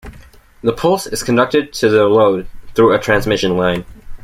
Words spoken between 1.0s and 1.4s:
is